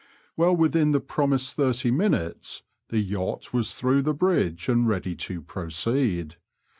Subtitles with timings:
[0.35, 5.43] Well within the promised thirty minutes the yacht was through the bridge and ready to
[5.43, 6.37] proceed.